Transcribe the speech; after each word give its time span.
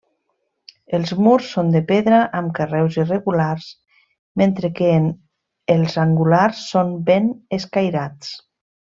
Els 0.97 1.11
murs 1.25 1.49
són 1.57 1.67
de 1.75 1.81
pedra 1.91 2.21
amb 2.39 2.55
carreus 2.61 2.97
irregulars, 3.01 3.67
mentre 4.43 4.73
que 4.81 4.89
els 5.75 5.99
angulars 6.09 6.65
són 6.73 6.91
ben 7.11 7.29
escairats. 7.61 8.35